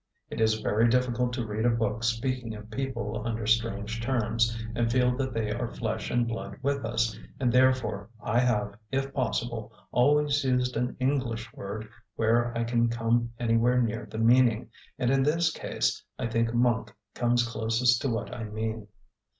It 0.31 0.41
is 0.41 0.61
very 0.61 0.89
difficult 0.89 1.31
to 1.33 1.45
read 1.45 1.63
a 1.63 1.69
book 1.69 2.03
speaking 2.03 2.55
of 2.55 2.71
people 2.71 3.21
under 3.23 3.45
strange 3.45 4.01
terms, 4.01 4.59
and 4.73 4.91
feel 4.91 5.15
that 5.17 5.31
they 5.31 5.51
are 5.51 5.67
flesh 5.67 6.09
and 6.09 6.27
blood 6.27 6.57
with 6.63 6.83
us, 6.83 7.15
and 7.39 7.53
therefore 7.53 8.09
I 8.19 8.39
have, 8.39 8.75
if 8.91 9.13
possible, 9.13 9.71
always 9.91 10.43
used 10.43 10.75
an 10.75 10.97
English 10.99 11.53
word 11.53 11.87
where 12.15 12.51
I 12.57 12.63
can 12.63 12.89
come 12.89 13.31
anywhere 13.39 13.79
near 13.79 14.07
the 14.09 14.17
meaning, 14.17 14.71
and 14.97 15.11
in 15.11 15.21
this 15.21 15.51
case 15.51 16.03
I 16.17 16.25
think 16.25 16.51
monk 16.51 16.91
comes 17.13 17.47
closest 17.47 18.01
to 18.01 18.09
what 18.09 18.33
I 18.33 18.45
mean. 18.45 18.87